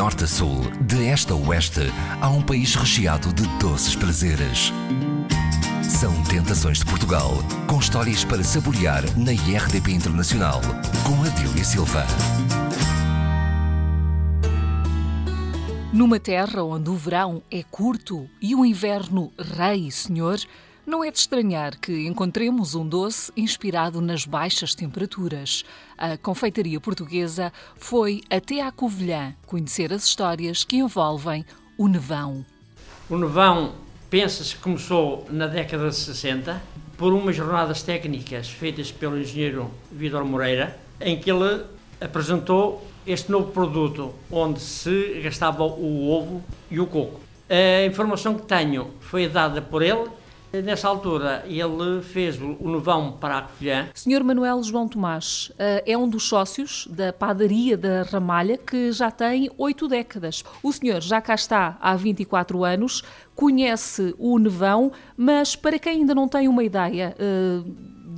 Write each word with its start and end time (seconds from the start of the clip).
norte 0.00 0.24
a 0.24 0.26
sul, 0.26 0.62
de 0.80 1.10
este 1.10 1.30
a 1.30 1.36
oeste, 1.36 1.82
há 2.22 2.30
um 2.30 2.40
país 2.40 2.74
recheado 2.74 3.34
de 3.34 3.46
doces 3.58 3.94
prazeres. 3.94 4.72
São 5.82 6.22
Tentações 6.22 6.78
de 6.78 6.86
Portugal, 6.86 7.32
com 7.66 7.78
histórias 7.78 8.24
para 8.24 8.42
saborear 8.42 9.02
na 9.14 9.34
IRDP 9.34 9.92
Internacional, 9.92 10.62
com 11.04 11.22
Adília 11.22 11.62
Silva. 11.62 12.06
Numa 15.92 16.18
terra 16.18 16.62
onde 16.64 16.88
o 16.88 16.96
verão 16.96 17.42
é 17.50 17.62
curto 17.62 18.26
e 18.40 18.54
o 18.54 18.64
inverno 18.64 19.30
rei 19.38 19.88
e 19.88 19.92
senhor, 19.92 20.40
não 20.90 21.04
é 21.04 21.10
de 21.12 21.18
estranhar 21.18 21.78
que 21.78 22.08
encontremos 22.08 22.74
um 22.74 22.84
doce 22.84 23.30
inspirado 23.36 24.00
nas 24.00 24.26
baixas 24.26 24.74
temperaturas. 24.74 25.64
A 25.96 26.18
confeitaria 26.18 26.80
portuguesa 26.80 27.52
foi 27.76 28.22
até 28.28 28.60
à 28.60 28.72
Covilhã 28.72 29.32
conhecer 29.46 29.92
as 29.92 30.04
histórias 30.04 30.64
que 30.64 30.78
envolvem 30.78 31.46
o 31.78 31.86
nevão. 31.86 32.44
O 33.08 33.16
nevão, 33.16 33.74
pensa-se 34.10 34.56
que 34.56 34.62
começou 34.62 35.28
na 35.30 35.46
década 35.46 35.90
de 35.90 35.94
60 35.94 36.60
por 36.98 37.12
umas 37.12 37.36
jornadas 37.36 37.84
técnicas 37.84 38.48
feitas 38.48 38.90
pelo 38.90 39.16
engenheiro 39.16 39.70
Vidor 39.92 40.24
Moreira, 40.24 40.76
em 41.00 41.20
que 41.20 41.30
ele 41.30 41.64
apresentou 42.00 42.84
este 43.06 43.30
novo 43.30 43.52
produto 43.52 44.12
onde 44.28 44.58
se 44.60 45.20
gastava 45.22 45.62
o 45.62 46.10
ovo 46.10 46.42
e 46.68 46.80
o 46.80 46.86
coco. 46.86 47.20
A 47.48 47.86
informação 47.86 48.34
que 48.34 48.42
tenho 48.42 48.90
foi 49.00 49.28
dada 49.28 49.62
por 49.62 49.82
ele 49.82 50.18
Nessa 50.52 50.88
altura, 50.88 51.44
ele 51.46 52.02
fez 52.02 52.36
o 52.40 52.68
nevão 52.68 53.12
para 53.12 53.38
a 53.38 53.42
Covilhã. 53.42 53.88
Senhor 53.94 54.24
Manuel 54.24 54.60
João 54.64 54.88
Tomás 54.88 55.52
eh, 55.56 55.84
é 55.86 55.96
um 55.96 56.08
dos 56.08 56.24
sócios 56.24 56.88
da 56.90 57.12
padaria 57.12 57.76
da 57.76 58.02
Ramalha, 58.02 58.58
que 58.58 58.90
já 58.90 59.12
tem 59.12 59.48
oito 59.56 59.86
décadas. 59.86 60.42
O 60.60 60.72
senhor 60.72 61.00
já 61.00 61.20
cá 61.20 61.36
está 61.36 61.78
há 61.80 61.94
24 61.94 62.64
anos, 62.64 63.04
conhece 63.36 64.12
o 64.18 64.36
nevão, 64.40 64.90
mas 65.16 65.54
para 65.54 65.78
quem 65.78 66.00
ainda 66.00 66.16
não 66.16 66.26
tem 66.26 66.48
uma 66.48 66.64
ideia 66.64 67.14
eh, 67.16 67.62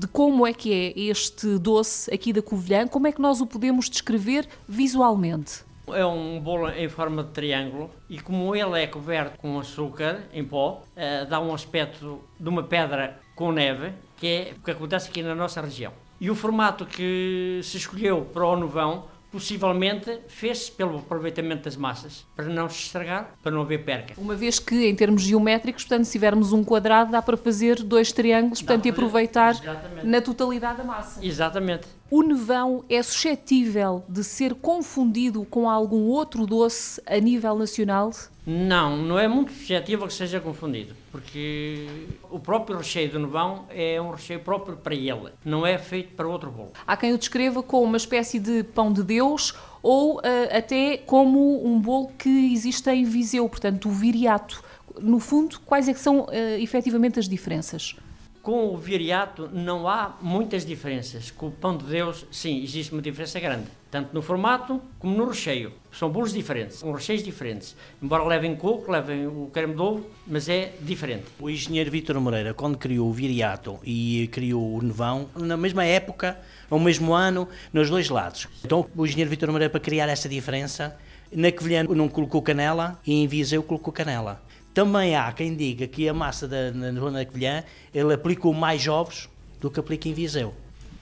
de 0.00 0.06
como 0.06 0.46
é 0.46 0.54
que 0.54 0.72
é 0.72 0.98
este 0.98 1.58
doce 1.58 2.12
aqui 2.12 2.32
da 2.32 2.40
Covilhã, 2.40 2.88
como 2.88 3.06
é 3.06 3.12
que 3.12 3.20
nós 3.20 3.42
o 3.42 3.46
podemos 3.46 3.90
descrever 3.90 4.48
visualmente? 4.66 5.70
É 5.88 6.06
um 6.06 6.40
bolo 6.40 6.70
em 6.70 6.88
forma 6.88 7.24
de 7.24 7.30
triângulo 7.30 7.90
e 8.08 8.20
como 8.20 8.54
ele 8.54 8.80
é 8.80 8.86
coberto 8.86 9.38
com 9.38 9.58
açúcar 9.58 10.22
em 10.32 10.44
pó, 10.44 10.84
uh, 10.96 11.28
dá 11.28 11.40
um 11.40 11.52
aspecto 11.52 12.20
de 12.38 12.48
uma 12.48 12.62
pedra 12.62 13.18
com 13.34 13.50
neve, 13.50 13.92
que 14.16 14.26
é 14.26 14.54
o 14.56 14.60
que 14.62 14.70
acontece 14.70 15.08
aqui 15.08 15.22
na 15.22 15.34
nossa 15.34 15.60
região. 15.60 15.92
E 16.20 16.30
o 16.30 16.34
formato 16.34 16.86
que 16.86 17.60
se 17.64 17.76
escolheu 17.76 18.24
para 18.32 18.46
o 18.46 18.56
novão 18.56 19.10
possivelmente 19.32 20.20
fez-se 20.28 20.70
pelo 20.70 20.98
aproveitamento 20.98 21.64
das 21.64 21.74
massas, 21.74 22.26
para 22.36 22.44
não 22.44 22.68
se 22.68 22.76
estragar, 22.84 23.32
para 23.42 23.50
não 23.50 23.62
haver 23.62 23.82
perca. 23.82 24.14
Uma 24.18 24.36
vez 24.36 24.58
que, 24.58 24.86
em 24.86 24.94
termos 24.94 25.22
geométricos, 25.22 25.84
portanto, 25.84 26.04
se 26.04 26.12
tivermos 26.12 26.52
um 26.52 26.62
quadrado, 26.62 27.10
dá 27.10 27.22
para 27.22 27.36
fazer 27.36 27.82
dois 27.82 28.12
triângulos, 28.12 28.60
portanto, 28.60 28.86
e 28.86 28.90
aproveitar 28.90 29.54
Exatamente. 29.54 30.06
na 30.06 30.20
totalidade 30.20 30.78
da 30.78 30.84
massa. 30.84 31.24
Exatamente. 31.24 31.88
O 32.14 32.22
nevão 32.22 32.84
é 32.90 33.02
suscetível 33.02 34.04
de 34.06 34.22
ser 34.22 34.54
confundido 34.54 35.46
com 35.46 35.66
algum 35.66 36.08
outro 36.08 36.46
doce 36.46 37.00
a 37.06 37.18
nível 37.18 37.56
nacional? 37.56 38.10
Não, 38.46 38.98
não 38.98 39.18
é 39.18 39.26
muito 39.26 39.50
suscetível 39.50 40.06
que 40.06 40.12
seja 40.12 40.38
confundido, 40.38 40.94
porque 41.10 41.86
o 42.30 42.38
próprio 42.38 42.76
recheio 42.76 43.10
do 43.10 43.18
nevão 43.18 43.64
é 43.70 43.98
um 43.98 44.10
recheio 44.10 44.40
próprio 44.40 44.76
para 44.76 44.94
ele, 44.94 45.30
não 45.42 45.66
é 45.66 45.78
feito 45.78 46.12
para 46.14 46.28
outro 46.28 46.50
bolo. 46.50 46.72
Há 46.86 46.98
quem 46.98 47.14
o 47.14 47.18
descreva 47.18 47.62
como 47.62 47.84
uma 47.84 47.96
espécie 47.96 48.38
de 48.38 48.62
pão 48.62 48.92
de 48.92 49.02
Deus 49.02 49.54
ou 49.82 50.18
uh, 50.18 50.22
até 50.54 50.98
como 50.98 51.66
um 51.66 51.80
bolo 51.80 52.08
que 52.18 52.52
existe 52.52 52.90
em 52.90 53.04
Viseu, 53.04 53.48
portanto, 53.48 53.88
o 53.88 53.90
viriato. 53.90 54.62
No 55.00 55.18
fundo, 55.18 55.58
quais 55.64 55.88
é 55.88 55.94
que 55.94 56.00
são 56.00 56.24
uh, 56.24 56.30
efetivamente 56.58 57.18
as 57.18 57.26
diferenças? 57.26 57.96
Com 58.42 58.74
o 58.74 58.76
viriato 58.76 59.48
não 59.52 59.86
há 59.86 60.16
muitas 60.20 60.66
diferenças. 60.66 61.30
Com 61.30 61.46
o 61.46 61.50
pão 61.52 61.76
de 61.76 61.84
Deus, 61.84 62.26
sim, 62.32 62.60
existe 62.60 62.92
uma 62.92 63.00
diferença 63.00 63.38
grande. 63.38 63.68
Tanto 63.88 64.12
no 64.12 64.20
formato 64.20 64.82
como 64.98 65.16
no 65.16 65.28
recheio. 65.28 65.72
São 65.92 66.10
bolos 66.10 66.32
diferentes, 66.32 66.78
são 66.78 66.90
recheios 66.90 67.22
diferentes. 67.22 67.76
Embora 68.02 68.24
levem 68.24 68.56
coco, 68.56 68.90
levem 68.90 69.28
o 69.28 69.48
creme 69.52 69.74
de 69.74 69.80
ovo, 69.80 70.04
mas 70.26 70.48
é 70.48 70.72
diferente. 70.80 71.26
O 71.38 71.48
engenheiro 71.48 71.88
Vítor 71.88 72.18
Moreira, 72.20 72.52
quando 72.52 72.76
criou 72.76 73.08
o 73.08 73.12
viriato 73.12 73.78
e 73.84 74.28
criou 74.32 74.76
o 74.76 74.82
nevão, 74.82 75.28
na 75.36 75.56
mesma 75.56 75.84
época, 75.84 76.36
no 76.68 76.80
mesmo 76.80 77.12
ano, 77.12 77.48
nos 77.72 77.88
dois 77.88 78.08
lados. 78.08 78.48
Então 78.64 78.84
o 78.96 79.06
engenheiro 79.06 79.30
Vítor 79.30 79.52
Moreira, 79.52 79.70
para 79.70 79.78
criar 79.78 80.08
essa 80.08 80.28
diferença, 80.28 80.98
na 81.30 81.52
Covilhã 81.52 81.84
não 81.84 82.08
colocou 82.08 82.42
canela 82.42 83.00
e 83.06 83.22
em 83.22 83.28
Viseu 83.28 83.62
colocou 83.62 83.92
canela. 83.92 84.42
Também 84.74 85.14
há 85.14 85.30
quem 85.32 85.54
diga 85.54 85.86
que 85.86 86.08
a 86.08 86.14
massa 86.14 86.48
da 86.48 86.70
da 86.70 87.26
Covilhã, 87.26 87.62
ele 87.94 88.14
aplicou 88.14 88.54
mais 88.54 88.86
ovos 88.88 89.28
do 89.60 89.70
que 89.70 89.78
aplica 89.78 90.08
em 90.08 90.14
Viseu. 90.14 90.54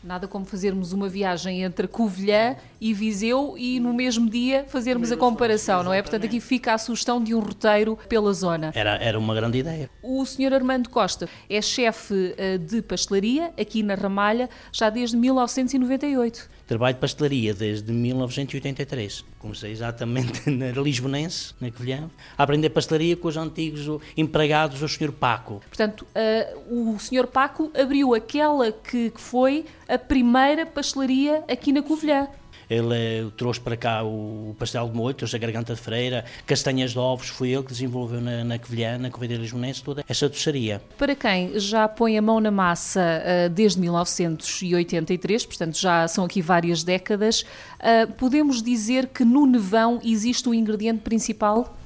Nada 0.03 0.27
como 0.27 0.47
fazermos 0.47 0.95
uma 0.95 1.11
viagem 1.11 1.63
entre 1.63 1.87
Covilhã 1.87 2.57
e 2.81 2.95
Viseu 2.95 3.55
e 3.59 3.79
no 3.79 3.93
mesmo 3.93 4.31
dia 4.31 4.65
fazermos 4.67 5.13
a 5.13 5.17
comparação, 5.17 5.83
não 5.83 5.93
é? 5.93 6.01
Portanto, 6.01 6.25
aqui 6.25 6.41
fica 6.41 6.73
a 6.73 6.79
sugestão 6.79 7.23
de 7.23 7.35
um 7.35 7.41
roteiro 7.41 7.99
pela 8.09 8.33
zona. 8.33 8.73
Era, 8.75 8.97
era 8.97 9.19
uma 9.19 9.35
grande 9.35 9.59
ideia. 9.59 9.91
O 10.03 10.25
Sr. 10.25 10.55
Armando 10.55 10.89
Costa 10.89 11.29
é 11.51 11.61
chefe 11.61 12.35
eh, 12.39 12.57
de 12.57 12.81
pastelaria 12.81 13.53
aqui 13.61 13.83
na 13.83 13.95
Ramalha 13.95 14.49
já 14.73 14.89
desde 14.89 15.19
1998. 15.19 16.49
Trabalho 16.71 16.95
de 16.95 17.01
pastelaria 17.01 17.53
desde 17.53 17.93
1983. 17.93 19.25
Comecei 19.41 19.73
exatamente 19.73 20.47
na 20.49 20.71
Lisbonense, 20.71 21.53
na 21.61 21.69
Covilhã, 21.69 22.09
a 22.39 22.45
aprender 22.45 22.71
pastelaria 22.71 23.17
com 23.17 23.27
os 23.27 23.37
antigos 23.37 24.01
empregados 24.17 24.79
do 24.79 24.89
Sr. 24.89 25.11
Paco. 25.11 25.61
Portanto, 25.67 26.07
uh, 26.15 26.93
o 26.93 26.97
Sr. 27.01 27.27
Paco 27.27 27.73
abriu 27.75 28.15
aquela 28.15 28.71
que, 28.71 29.11
que 29.11 29.21
foi 29.21 29.65
a 29.89 29.99
primeira 29.99 30.65
pastelaria 30.65 31.43
aqui 31.49 31.73
na 31.73 31.83
Covilhã. 31.83 32.29
Ele 32.71 32.95
eh, 32.95 33.27
trouxe 33.37 33.59
para 33.59 33.77
cá 33.77 34.05
o 34.05 34.55
pastel 34.57 34.89
de 34.89 35.15
trouxe 35.15 35.35
a 35.35 35.39
garganta 35.41 35.75
de 35.75 35.81
freira, 35.81 36.25
castanhas 36.47 36.93
de 36.93 36.99
ovos, 37.01 37.29
foi 37.29 37.49
ele 37.49 37.65
que 37.65 37.73
desenvolveu 37.73 38.21
na, 38.21 38.45
na 38.45 38.59
Covilhã, 38.61 38.97
na 38.97 39.11
Covilhã 39.11 39.37
Lisbonense, 39.37 39.83
toda 39.83 40.05
essa 40.09 40.29
doçaria. 40.29 40.81
Para 40.97 41.17
quem 41.17 41.59
já 41.59 41.89
põe 41.89 42.17
a 42.17 42.23
mão 42.23 42.39
na 42.39 42.53
massa 42.53 43.01
uh, 43.01 43.51
desde 43.51 43.81
1983, 43.81 45.47
portanto 45.47 45.77
já 45.77 46.07
são 46.07 46.25
aqui 46.25 46.41
várias 46.41 46.85
décadas, 46.85 47.41
uh, 47.41 48.13
podemos 48.13 48.63
dizer 48.63 49.09
que 49.09 49.25
no 49.25 49.47
nevão 49.47 50.01
existe 50.05 50.49
o 50.49 50.55
ingrediente 50.55 51.01
principal? 51.01 51.77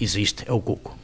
Existe, 0.00 0.44
é 0.46 0.52
o 0.52 0.60
coco. 0.60 0.96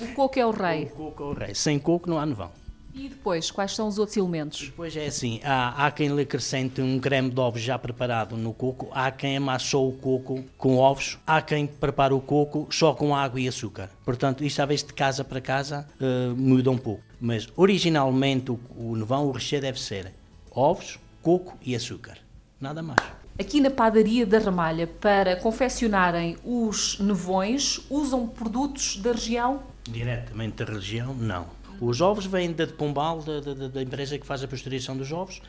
O 0.00 0.08
coco 0.08 0.38
é 0.40 0.44
o 0.44 0.50
rei. 0.50 0.86
O 0.86 0.88
coco 0.88 1.22
é 1.22 1.26
o 1.26 1.32
rei. 1.34 1.54
Sem 1.54 1.78
coco 1.78 2.10
não 2.10 2.18
há 2.18 2.26
nevão. 2.26 2.63
E 2.94 3.08
depois, 3.08 3.50
quais 3.50 3.74
são 3.74 3.88
os 3.88 3.98
outros 3.98 4.16
elementos? 4.16 4.66
Depois 4.66 4.96
é 4.96 5.06
assim, 5.06 5.40
há, 5.42 5.84
há 5.84 5.90
quem 5.90 6.14
lhe 6.14 6.22
acrescente 6.22 6.80
um 6.80 7.00
creme 7.00 7.28
de 7.28 7.40
ovos 7.40 7.60
já 7.60 7.76
preparado 7.76 8.36
no 8.36 8.54
coco, 8.54 8.88
há 8.92 9.10
quem 9.10 9.36
amassou 9.36 9.88
o 9.88 9.92
coco 9.92 10.44
com 10.56 10.76
ovos, 10.76 11.18
há 11.26 11.42
quem 11.42 11.66
prepara 11.66 12.14
o 12.14 12.20
coco 12.20 12.68
só 12.70 12.94
com 12.94 13.14
água 13.14 13.40
e 13.40 13.48
açúcar. 13.48 13.90
Portanto, 14.04 14.44
isto 14.44 14.62
às 14.62 14.68
vezes 14.68 14.86
de 14.86 14.92
casa 14.92 15.24
para 15.24 15.40
casa 15.40 15.88
uh, 16.00 16.36
muda 16.36 16.70
um 16.70 16.78
pouco. 16.78 17.02
Mas 17.20 17.48
originalmente 17.56 18.52
o, 18.52 18.60
o 18.76 18.94
nevão, 18.94 19.26
o 19.26 19.32
recheio 19.32 19.60
deve 19.60 19.80
ser 19.80 20.12
ovos, 20.52 20.96
coco 21.20 21.58
e 21.62 21.74
açúcar. 21.74 22.18
Nada 22.60 22.80
mais. 22.80 23.00
Aqui 23.36 23.60
na 23.60 23.70
padaria 23.70 24.24
da 24.24 24.38
Ramalha, 24.38 24.86
para 24.86 25.34
confeccionarem 25.34 26.36
os 26.44 27.00
nevões, 27.00 27.80
usam 27.90 28.28
produtos 28.28 28.98
da 28.98 29.10
região? 29.10 29.64
Diretamente 29.82 30.64
da 30.64 30.72
região, 30.72 31.12
não 31.12 31.63
os 31.80 32.00
ovos 32.00 32.26
vêm 32.26 32.52
de 32.52 32.66
Pombal, 32.66 33.20
da, 33.20 33.40
da, 33.40 33.68
da, 33.68 33.82
empresa 33.82 34.18
que 34.18 34.26
faz 34.26 34.42
a 34.42 34.48
pasteurização 34.48 34.96
dos 34.96 35.12
ovos. 35.12 35.40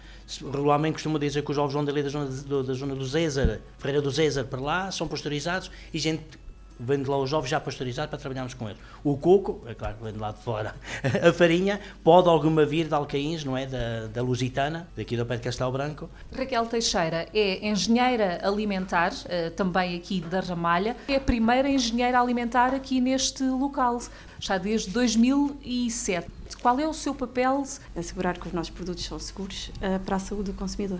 Regularmente 0.42 0.94
costuma 0.94 1.20
dizer 1.20 1.44
que 1.44 1.52
os 1.52 1.58
ovos 1.58 1.74
vão 1.74 1.86
dali 1.86 2.02
da 2.02 2.10
zona, 2.10 2.26
do, 2.26 2.64
da 2.64 2.74
zona 2.74 2.96
do 2.96 3.06
Zézer, 3.06 3.62
Ferreira 3.78 4.02
do 4.02 4.12
Zézer 4.12 4.46
para 4.46 4.60
lá, 4.60 4.92
são 4.92 5.08
pasteurizados 5.08 5.70
e 5.94 6.00
gente 6.00 6.24
vende 6.80 7.10
lá 7.10 7.18
os 7.18 7.32
ovos 7.34 7.50
já 7.50 7.60
pasteurizados 7.60 8.10
para 8.10 8.20
trabalharmos 8.20 8.54
com 8.54 8.68
eles. 8.70 8.80
O 9.04 9.18
coco, 9.18 9.64
é 9.68 9.74
claro 9.74 9.96
que 9.96 10.04
vem 10.04 10.14
de 10.14 10.20
lá 10.20 10.32
de 10.32 10.40
fora. 10.40 10.76
A 11.28 11.32
farinha 11.34 11.80
pode 12.04 12.28
alguma 12.28 12.66
vir 12.66 12.88
de 12.88 12.94
Alcaíns, 12.94 13.44
não 13.44 13.58
é? 13.58 13.66
Da, 13.66 14.08
da 14.08 14.22
Lusitana, 14.22 14.88
daqui 14.96 15.16
do 15.16 15.26
pé 15.26 15.38
de 15.38 15.44
Castelo 15.44 15.72
Branco. 15.72 16.10
Raquel 16.36 16.66
Teixeira 16.66 17.28
é 17.34 17.68
engenheira 17.68 18.40
alimentar, 18.44 19.12
eh, 19.26 19.50
também 19.50 19.96
aqui 19.96 20.22
da 20.22 20.40
Ramalha. 20.40 20.96
É 21.08 21.16
a 21.16 21.20
primeira 21.20 21.70
engenheira 21.70 22.20
alimentar 22.20 22.74
aqui 22.74 23.00
neste 23.00 23.44
local, 23.44 24.02
já 24.40 24.58
desde 24.58 24.90
2007. 24.92 26.28
Qual 26.62 26.80
é 26.80 26.88
o 26.88 26.94
seu 26.94 27.14
papel? 27.14 27.64
Assegurar 27.96 28.38
que 28.38 28.48
os 28.48 28.54
nossos 28.54 28.72
produtos 28.72 29.06
são 29.06 29.20
seguros 29.20 29.72
eh, 29.82 30.00
para 30.00 30.18
a 30.18 30.20
saúde 30.20 30.52
do 30.52 30.58
consumidor 30.58 31.00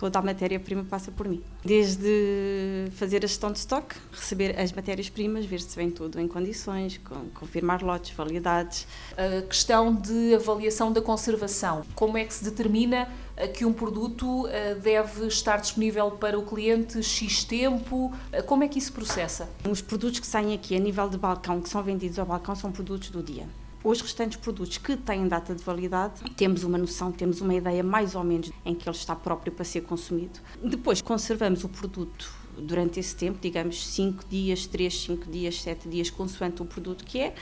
toda 0.00 0.18
a 0.18 0.22
matéria-prima 0.22 0.82
passa 0.82 1.12
por 1.12 1.28
mim. 1.28 1.42
Desde 1.62 2.88
fazer 2.92 3.18
a 3.18 3.28
gestão 3.28 3.52
de 3.52 3.58
estoque, 3.58 3.94
receber 4.10 4.58
as 4.58 4.72
matérias-primas, 4.72 5.44
ver 5.44 5.60
se 5.60 5.76
vem 5.76 5.90
tudo 5.90 6.18
em 6.18 6.26
condições, 6.26 6.98
confirmar 7.34 7.82
lotes, 7.82 8.10
validades. 8.12 8.86
A 9.12 9.42
questão 9.42 9.94
de 9.94 10.34
avaliação 10.34 10.90
da 10.90 11.02
conservação, 11.02 11.82
como 11.94 12.16
é 12.16 12.24
que 12.24 12.32
se 12.32 12.42
determina 12.42 13.08
eh, 13.36 13.46
que 13.48 13.66
um 13.66 13.74
produto 13.74 14.46
eh, 14.48 14.74
deve 14.74 15.26
estar 15.26 15.58
disponível 15.58 16.12
para 16.12 16.38
o 16.38 16.46
cliente 16.46 17.02
X 17.02 17.44
tempo? 17.44 18.10
Eh, 18.32 18.40
como 18.40 18.64
é 18.64 18.68
que 18.68 18.78
isso 18.78 18.94
processa? 18.94 19.50
Os 19.68 19.82
produtos 19.82 20.18
que 20.18 20.26
saem 20.26 20.54
aqui 20.54 20.74
a 20.74 20.78
nível 20.78 21.10
de 21.10 21.18
balcão, 21.18 21.60
que 21.60 21.68
são 21.68 21.82
vendidos 21.82 22.18
ao 22.18 22.24
balcão, 22.24 22.54
são 22.56 22.72
produtos 22.72 23.10
do 23.10 23.22
dia. 23.22 23.46
Os 23.82 24.02
restantes 24.02 24.36
produtos 24.36 24.76
que 24.76 24.94
têm 24.94 25.26
data 25.26 25.54
de 25.54 25.64
validade, 25.64 26.20
temos 26.36 26.64
uma 26.64 26.76
noção, 26.76 27.10
temos 27.10 27.40
uma 27.40 27.54
ideia 27.54 27.82
mais 27.82 28.14
ou 28.14 28.22
menos 28.22 28.52
em 28.62 28.74
que 28.74 28.86
ele 28.86 28.96
está 28.96 29.16
próprio 29.16 29.50
para 29.50 29.64
ser 29.64 29.80
consumido. 29.82 30.38
Depois 30.62 31.00
conservamos 31.00 31.64
o 31.64 31.68
produto 31.68 32.30
durante 32.58 33.00
esse 33.00 33.16
tempo, 33.16 33.38
digamos 33.40 33.86
5 33.86 34.24
dias, 34.28 34.66
3, 34.66 35.02
5 35.02 35.30
dias, 35.30 35.62
7 35.62 35.88
dias, 35.88 36.10
consoante 36.10 36.60
o 36.60 36.66
produto 36.66 37.04
que 37.04 37.20
é. 37.20 37.34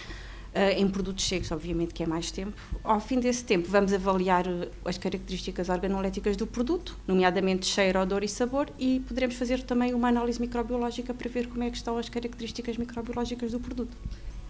Uh, 0.48 0.80
em 0.80 0.88
produtos 0.88 1.28
secos, 1.28 1.52
obviamente, 1.52 1.92
que 1.92 2.02
é 2.02 2.06
mais 2.06 2.30
tempo. 2.30 2.54
Ao 2.82 2.98
fim 3.00 3.20
desse 3.20 3.44
tempo, 3.44 3.68
vamos 3.68 3.92
avaliar 3.92 4.46
eh, 4.46 4.70
as 4.82 4.96
características 4.96 5.68
organoléticas 5.68 6.38
do 6.38 6.46
produto, 6.46 6.96
nomeadamente 7.06 7.66
cheiro, 7.66 8.00
odor 8.00 8.24
e 8.24 8.28
sabor, 8.28 8.68
e 8.78 9.00
poderemos 9.00 9.36
fazer 9.36 9.62
também 9.62 9.92
uma 9.92 10.08
análise 10.08 10.40
microbiológica 10.40 11.12
para 11.12 11.28
ver 11.28 11.48
como 11.48 11.62
é 11.64 11.70
que 11.70 11.76
estão 11.76 11.98
as 11.98 12.08
características 12.08 12.78
microbiológicas 12.78 13.52
do 13.52 13.60
produto. 13.60 13.94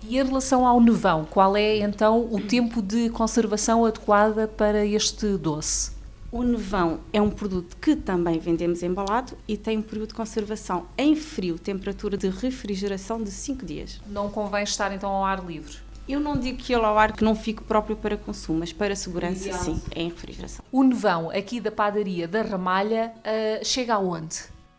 E 0.02 0.18
em 0.18 0.24
relação 0.24 0.66
ao 0.66 0.80
nevão, 0.80 1.24
qual 1.24 1.56
é 1.56 1.78
então 1.78 2.28
o 2.30 2.40
tempo 2.46 2.80
de 2.80 3.10
conservação 3.10 3.84
adequada 3.84 4.46
para 4.46 4.84
este 4.84 5.36
doce? 5.36 5.96
O 6.30 6.42
nevão 6.42 7.00
é 7.10 7.22
um 7.22 7.30
produto 7.30 7.76
que 7.78 7.96
também 7.96 8.38
vendemos 8.38 8.82
embalado 8.82 9.36
e 9.48 9.56
tem 9.56 9.78
um 9.78 9.82
período 9.82 10.08
de 10.08 10.14
conservação 10.14 10.86
em 10.96 11.16
frio, 11.16 11.58
temperatura 11.58 12.18
de 12.18 12.28
refrigeração 12.28 13.22
de 13.22 13.30
5 13.30 13.64
dias. 13.64 14.00
Não 14.06 14.28
convém 14.28 14.62
estar 14.62 14.92
então 14.92 15.10
ao 15.10 15.24
ar 15.24 15.44
livre? 15.44 15.78
Eu 16.06 16.20
não 16.20 16.38
digo 16.38 16.58
que 16.58 16.72
ele 16.72 16.84
ao 16.84 16.98
ar 16.98 17.12
que 17.12 17.24
não 17.24 17.34
fique 17.34 17.62
próprio 17.62 17.96
para 17.96 18.16
consumo, 18.16 18.60
mas 18.60 18.72
para 18.72 18.94
segurança 18.94 19.48
Ideal. 19.48 19.62
sim, 19.62 19.82
é 19.94 20.02
em 20.02 20.08
refrigeração. 20.08 20.64
O 20.70 20.82
nevão 20.82 21.30
aqui 21.30 21.60
da 21.60 21.70
padaria 21.70 22.28
da 22.28 22.42
Ramalha 22.42 23.12
uh, 23.18 23.64
chega 23.64 23.94
aonde? 23.94 24.36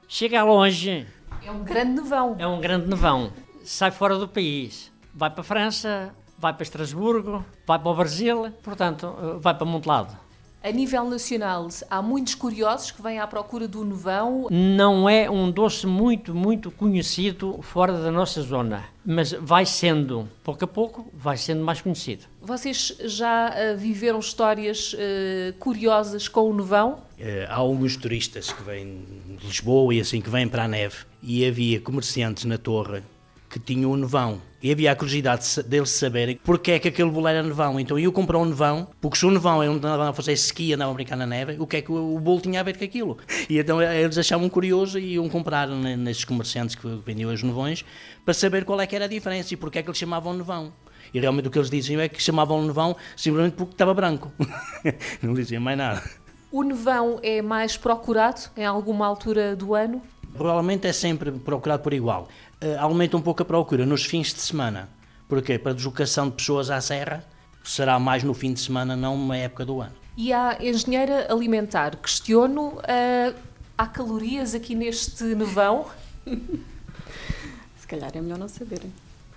Chega 0.08 0.44
longe. 0.44 1.08
É 1.44 1.52
um 1.52 1.64
grande 1.64 2.02
nevão. 2.02 2.36
É 2.38 2.48
um 2.48 2.60
grande 2.60 2.88
nevão. 2.88 3.32
Sai 3.64 3.92
fora 3.92 4.18
do 4.18 4.28
país 4.28 4.92
vai 5.20 5.30
para 5.30 5.42
a 5.42 5.44
França, 5.44 6.16
vai 6.38 6.54
para 6.54 6.64
Estrasburgo, 6.64 7.44
vai 7.68 7.78
para 7.78 7.92
o 7.92 7.94
Brasil, 7.96 8.50
portanto, 8.64 9.14
eh, 9.22 9.38
vai 9.38 9.54
para 9.54 9.66
muito 9.66 9.86
lado. 9.86 10.18
A 10.64 10.72
nível 10.72 11.10
nacional, 11.10 11.68
há 11.90 12.02
muitos 12.02 12.36
curiosos 12.36 12.92
que 12.92 13.02
vêm 13.02 13.20
à 13.20 13.28
procura 13.28 13.66
do 13.68 13.84
nevão. 13.84 14.48
Não 14.50 15.10
é 15.10 15.30
um 15.30 15.52
doce 15.52 15.88
muito, 15.88 16.34
muito 16.34 16.70
conhecido 16.72 17.60
fora 17.62 17.94
da 17.94 18.12
nossa 18.12 18.42
zona, 18.42 18.86
mas 19.06 19.32
vai 19.32 19.66
sendo, 19.66 20.28
pouco 20.44 20.64
a 20.64 20.68
pouco, 20.68 21.10
vai 21.14 21.38
sendo 21.38 21.64
mais 21.64 21.82
conhecido. 21.82 22.26
Vocês 22.42 22.98
já 23.06 23.50
uh, 23.50 23.78
viveram 23.78 24.20
histórias 24.20 24.94
uh, 24.94 25.54
curiosas 25.60 26.28
com 26.28 26.50
o 26.50 26.54
nevão? 26.54 27.04
Uh, 27.18 27.48
há 27.48 27.56
alguns 27.56 27.96
turistas 27.96 28.52
que 28.52 28.64
vêm 28.64 29.06
de 29.38 29.48
Lisboa 29.48 29.94
e 29.94 30.02
assim 30.02 30.20
que 30.22 30.30
vêm 30.30 30.48
para 30.48 30.64
a 30.64 30.68
neve 30.68 30.98
e 31.22 31.46
havia 31.46 31.80
comerciantes 31.80 32.44
na 32.46 32.58
torre 32.58 33.02
que 33.50 33.60
tinham 33.60 33.92
o 33.92 33.98
nevão. 33.98 34.42
E 34.62 34.72
havia 34.72 34.92
a 34.92 34.96
curiosidade 34.96 35.64
deles 35.64 35.90
saberem 35.90 36.38
porque 36.44 36.72
é 36.72 36.80
que 36.80 36.90
aquele 36.90 37.10
bolo 37.10 37.28
era 37.28 37.42
nevão. 37.42 37.80
Então 37.80 37.98
eu 37.98 38.12
comprei 38.12 38.40
um 38.40 38.46
nevão, 38.46 38.88
porque 39.00 39.18
se 39.18 39.26
o 39.26 39.32
nevão 39.32 39.64
é 39.64 39.70
onde 39.70 39.78
andavam 39.78 40.10
a 40.10 40.14
fazer 40.14 40.34
esqui, 40.34 40.74
andavam 40.74 40.92
a 40.92 40.96
brincar 40.96 41.16
na 41.16 41.26
neve, 41.26 41.56
o 41.60 41.66
que 41.66 41.78
é 41.78 41.82
que 41.82 41.92
o 41.92 42.20
bolo 42.20 42.42
tinha 42.42 42.60
a 42.60 42.64
ver 42.64 42.78
com 42.78 42.84
aquilo? 42.84 43.18
E 43.50 43.58
então 43.58 43.82
eh, 43.82 44.02
eles 44.02 44.18
achavam 44.18 44.50
curioso 44.50 45.00
e 45.00 45.14
iam 45.14 45.30
comprar 45.30 45.68
nestes 45.68 46.26
comerciantes 46.26 46.76
que 46.76 46.88
vendiam 47.06 47.32
os 47.32 47.42
nevões 47.42 47.86
para 48.26 48.34
saber 48.34 48.66
qual 48.66 48.82
é 48.82 48.86
que 48.86 48.96
era 48.96 49.06
a 49.06 49.08
diferença 49.08 49.54
e 49.54 49.58
porque 49.58 49.80
é 49.80 49.84
que 49.84 49.90
eles 49.90 49.98
chamavam 49.98 50.34
nevão. 50.34 50.74
E 51.14 51.20
realmente 51.20 51.48
o 51.48 51.52
que 51.52 51.58
eles 51.58 51.70
diziam 51.70 52.02
é 52.02 52.10
que 52.10 52.22
chamavam 52.22 52.62
nevão 52.62 52.98
simplesmente 53.16 53.54
porque 53.54 53.74
estava 53.74 53.94
branco. 53.94 54.32
Não 55.24 55.34
diziam 55.34 55.62
mais 55.62 55.78
nada. 55.78 56.04
O 56.52 56.64
nevão 56.64 57.20
é 57.24 57.42
mais 57.42 57.78
procurado 57.78 58.42
em 58.58 58.66
alguma 58.66 59.08
altura 59.08 59.56
do 59.56 59.74
ano? 59.74 60.02
Provavelmente 60.36 60.88
é 60.88 60.94
sempre 60.94 61.32
procurado 61.32 61.84
por 61.84 61.94
igual. 61.94 62.28
Uh, 62.62 62.80
aumenta 62.80 63.18
um 63.18 63.22
pouco 63.22 63.42
a 63.42 63.46
procura 63.46 63.86
nos 63.86 64.06
fins 64.06 64.34
de 64.34 64.42
semana. 64.42 64.90
Porquê? 65.28 65.60
Para 65.60 65.72
a 65.72 65.76
deslocação 65.76 66.30
de 66.30 66.36
pessoas 66.36 66.70
à 66.70 66.82
serra, 66.82 67.24
será 67.64 68.00
mais 68.00 68.24
no 68.24 68.34
fim 68.34 68.54
de 68.54 68.60
semana, 68.60 68.96
não 68.96 69.18
numa 69.18 69.38
época 69.38 69.66
do 69.66 69.82
ano. 69.82 69.94
E 70.18 70.34
a 70.34 70.58
engenheira 70.62 71.32
alimentar, 71.32 71.96
questiono, 71.96 72.74
uh, 72.80 73.36
há 73.78 73.88
calorias 73.88 74.54
aqui 74.54 74.76
neste 74.76 75.24
nevão? 75.24 75.86
Se 77.78 77.88
calhar 77.88 78.12
é 78.14 78.22
melhor 78.22 78.38
não 78.38 78.48
saberem. 78.48 78.92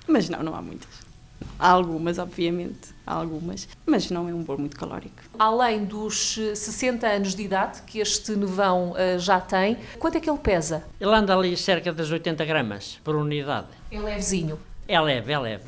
Mas 0.07 0.29
não, 0.29 0.43
não 0.43 0.55
há 0.55 0.63
muitas. 0.63 1.12
Há 1.59 1.71
algumas, 1.71 2.19
obviamente, 2.19 2.95
há 3.07 3.15
algumas, 3.15 3.69
mas 3.87 4.11
não 4.11 4.29
é 4.29 4.35
um 4.35 4.43
bolo 4.43 4.61
muito 4.61 4.77
calórico. 4.77 5.23
Além 5.39 5.85
dos 5.85 6.35
60 6.55 7.07
eh, 7.07 7.17
anos 7.17 7.35
de 7.35 7.43
idade 7.43 7.83
que 7.83 7.99
este 7.99 8.33
nevão 8.37 8.93
uh, 8.93 9.19
já 9.19 9.41
tem, 9.41 9.77
quanto 9.99 10.17
é 10.17 10.21
que 10.21 10.29
ele 10.29 10.39
pesa? 10.39 10.85
Ele 11.01 11.15
anda 11.15 11.37
ali 11.37 11.57
cerca 11.57 11.93
das 11.93 12.11
80 12.11 12.45
gramas 12.45 12.99
por 13.05 13.17
unidade. 13.17 13.69
É 13.91 13.99
levezinho? 13.99 14.59
É 14.89 15.01
leve, 15.01 15.33
é 15.33 15.39
leve. 15.39 15.65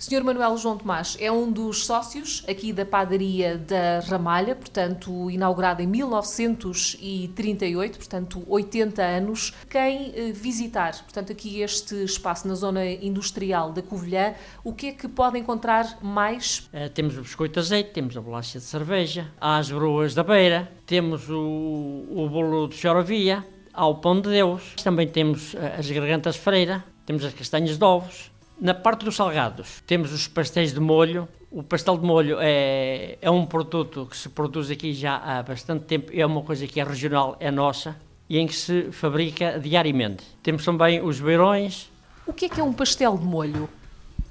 Sr. 0.00 0.24
Manuel 0.24 0.56
João 0.56 0.76
Tomás 0.78 1.18
é 1.20 1.30
um 1.30 1.52
dos 1.52 1.84
sócios 1.84 2.42
aqui 2.48 2.72
da 2.72 2.86
padaria 2.86 3.58
da 3.58 4.00
Ramalha, 4.00 4.56
portanto, 4.56 5.30
inaugurada 5.30 5.82
em 5.82 5.86
1938, 5.86 7.98
portanto, 7.98 8.42
80 8.48 9.02
anos. 9.02 9.52
Quem 9.68 10.10
eh, 10.16 10.32
visitar, 10.32 10.92
portanto, 11.02 11.32
aqui 11.32 11.60
este 11.60 12.02
espaço 12.02 12.48
na 12.48 12.54
zona 12.54 12.82
industrial 12.86 13.72
da 13.72 13.82
Covilhã, 13.82 14.34
o 14.64 14.72
que 14.72 14.86
é 14.86 14.92
que 14.92 15.06
pode 15.06 15.38
encontrar 15.38 16.02
mais? 16.02 16.70
Uh, 16.72 16.88
temos 16.94 17.18
o 17.18 17.20
biscoito 17.20 17.52
de 17.52 17.60
azeite, 17.60 17.90
temos 17.90 18.16
a 18.16 18.22
bolacha 18.22 18.58
de 18.58 18.64
cerveja, 18.64 19.30
há 19.38 19.58
as 19.58 19.70
broas 19.70 20.14
da 20.14 20.22
beira, 20.22 20.72
temos 20.86 21.28
o, 21.28 22.06
o 22.10 22.26
bolo 22.30 22.68
de 22.68 22.76
chorovia, 22.76 23.46
há 23.70 23.86
o 23.86 23.96
pão 23.96 24.18
de 24.18 24.30
Deus, 24.30 24.76
também 24.82 25.06
temos 25.06 25.54
eh, 25.54 25.76
as 25.78 25.90
gargantas 25.90 26.36
freira, 26.36 26.82
temos 27.04 27.22
as 27.22 27.34
castanhas 27.34 27.76
de 27.76 27.84
ovos, 27.84 28.30
na 28.60 28.74
parte 28.74 29.04
dos 29.04 29.16
salgados, 29.16 29.82
temos 29.86 30.12
os 30.12 30.28
pastéis 30.28 30.72
de 30.74 30.80
molho. 30.80 31.26
O 31.50 31.62
pastel 31.62 31.96
de 31.96 32.04
molho 32.04 32.36
é, 32.40 33.16
é 33.20 33.30
um 33.30 33.46
produto 33.46 34.06
que 34.08 34.16
se 34.16 34.28
produz 34.28 34.70
aqui 34.70 34.92
já 34.92 35.16
há 35.16 35.42
bastante 35.42 35.84
tempo, 35.84 36.12
é 36.14 36.24
uma 36.24 36.42
coisa 36.42 36.66
que 36.66 36.78
é 36.78 36.84
regional, 36.84 37.36
é 37.40 37.50
nossa, 37.50 37.96
e 38.28 38.38
em 38.38 38.46
que 38.46 38.54
se 38.54 38.92
fabrica 38.92 39.58
diariamente. 39.58 40.24
Temos 40.42 40.64
também 40.64 41.02
os 41.02 41.18
beirões. 41.18 41.90
O 42.26 42.32
que 42.32 42.44
é 42.44 42.48
que 42.48 42.60
é 42.60 42.62
um 42.62 42.72
pastel 42.72 43.16
de 43.16 43.24
molho? 43.24 43.68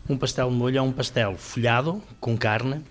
Um 0.08 0.18
pastel 0.18 0.50
de 0.50 0.56
molho 0.56 0.78
é 0.78 0.82
um 0.82 0.92
pastel 0.92 1.36
folhado, 1.36 2.02
com 2.20 2.38
carne, 2.38 2.84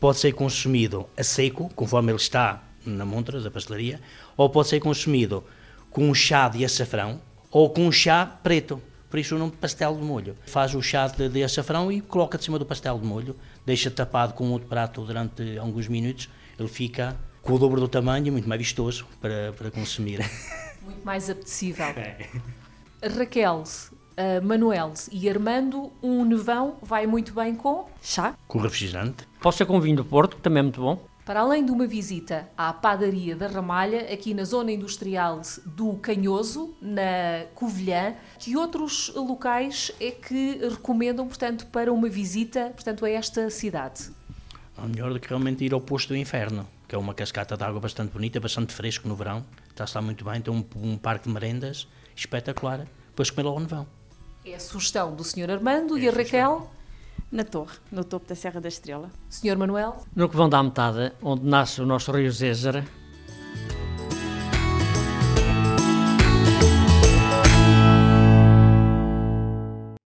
pode 0.00 0.18
ser 0.18 0.32
consumido 0.32 1.06
a 1.16 1.22
seco, 1.22 1.70
conforme 1.76 2.10
ele 2.10 2.18
está 2.18 2.62
na 2.84 3.04
montra 3.04 3.40
da 3.40 3.50
pastelaria, 3.50 4.00
ou 4.36 4.48
pode 4.48 4.68
ser 4.68 4.80
consumido 4.80 5.44
com 5.90 6.08
um 6.08 6.14
chá 6.14 6.48
de 6.48 6.64
açafrão 6.64 7.20
ou 7.50 7.70
com 7.70 7.86
um 7.86 7.92
chá 7.92 8.26
preto 8.42 8.82
por 9.08 9.18
isso 9.18 9.36
o 9.36 9.38
nome 9.38 9.52
de 9.52 9.58
pastel 9.58 9.94
de 9.96 10.02
molho. 10.02 10.36
Faz 10.46 10.74
o 10.74 10.82
chá 10.82 11.06
de, 11.06 11.28
de 11.28 11.42
açafrão 11.42 11.90
e 11.90 12.00
coloca 12.00 12.38
de 12.38 12.44
cima 12.44 12.58
do 12.58 12.66
pastel 12.66 12.98
de 12.98 13.06
molho, 13.06 13.36
deixa 13.64 13.90
tapado 13.90 14.34
com 14.34 14.50
outro 14.50 14.68
prato 14.68 15.04
durante 15.04 15.58
alguns 15.58 15.88
minutos, 15.88 16.28
ele 16.58 16.68
fica 16.68 17.16
com 17.42 17.54
o 17.54 17.58
dobro 17.58 17.80
do 17.80 17.88
tamanho 17.88 18.26
e 18.26 18.30
muito 18.30 18.48
mais 18.48 18.60
vistoso 18.60 19.06
para, 19.20 19.52
para 19.52 19.70
consumir. 19.70 20.20
Muito 20.82 21.04
mais 21.04 21.28
apetecível. 21.28 21.84
É. 21.86 22.28
Raquel, 23.02 23.64
uh, 23.64 24.46
Manuel 24.46 24.92
e 25.10 25.28
Armando, 25.28 25.92
um 26.00 26.24
nevão 26.24 26.76
vai 26.80 27.08
muito 27.08 27.34
bem 27.34 27.56
com 27.56 27.88
chá. 28.00 28.36
Com 28.46 28.60
refrigerante. 28.60 29.26
Pode 29.40 29.56
ser 29.56 29.66
com 29.66 29.80
vinho 29.80 29.96
do 29.96 30.04
Porto, 30.04 30.36
que 30.36 30.42
também 30.42 30.60
é 30.60 30.62
muito 30.62 30.80
bom. 30.80 31.04
Para 31.26 31.40
além 31.40 31.64
de 31.66 31.72
uma 31.72 31.88
visita 31.88 32.48
à 32.56 32.72
padaria 32.72 33.34
da 33.34 33.48
Ramalha, 33.48 34.12
aqui 34.12 34.32
na 34.32 34.44
zona 34.44 34.70
industrial 34.70 35.42
do 35.64 35.94
Canhoso, 35.94 36.72
na 36.80 37.46
Covilhã, 37.52 38.14
que 38.38 38.56
outros 38.56 39.12
locais 39.12 39.90
é 40.00 40.12
que 40.12 40.60
recomendam, 40.70 41.26
portanto, 41.26 41.66
para 41.66 41.92
uma 41.92 42.08
visita, 42.08 42.70
portanto, 42.72 43.04
a 43.04 43.10
esta 43.10 43.50
cidade? 43.50 44.08
É 44.78 44.86
melhor 44.86 45.12
do 45.12 45.18
que 45.18 45.26
realmente 45.26 45.64
ir 45.64 45.74
ao 45.74 45.80
Posto 45.80 46.10
do 46.10 46.16
Inferno, 46.16 46.64
que 46.86 46.94
é 46.94 46.98
uma 46.98 47.12
cascata 47.12 47.56
de 47.56 47.64
água 47.64 47.80
bastante 47.80 48.12
bonita, 48.12 48.38
bastante 48.38 48.72
fresco 48.72 49.08
no 49.08 49.16
verão, 49.16 49.44
está-se 49.68 49.96
lá 49.96 50.02
muito 50.02 50.24
bem, 50.24 50.40
tem 50.40 50.54
um, 50.54 50.64
um 50.76 50.96
parque 50.96 51.26
de 51.26 51.34
merendas 51.34 51.88
espetacular, 52.14 52.86
depois 53.08 53.30
comer 53.30 53.48
lá 53.48 53.50
ao 53.50 53.58
nevão. 53.58 53.84
É 54.44 54.54
a 54.54 54.60
sugestão 54.60 55.12
do 55.16 55.24
Sr. 55.24 55.50
Armando 55.50 55.98
é 55.98 56.02
e 56.02 56.08
a 56.08 56.12
Raquel? 56.12 56.70
Na 57.30 57.44
torre, 57.44 57.76
no 57.90 58.04
topo 58.04 58.28
da 58.28 58.34
Serra 58.34 58.60
da 58.60 58.68
Estrela. 58.68 59.10
Senhor 59.28 59.56
Manuel? 59.56 59.96
No 60.14 60.28
que 60.28 60.36
vão 60.36 60.48
dar 60.48 60.62
metade, 60.62 61.12
onde 61.20 61.44
nasce 61.44 61.80
o 61.82 61.86
nosso 61.86 62.12
rio 62.12 62.30
Zézara, 62.30 62.84